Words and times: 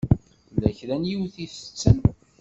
Tella 0.47 0.69
kra 0.77 0.95
n 1.01 1.07
yiwet 1.09 1.35
i 1.37 1.41
itetten. 1.45 1.99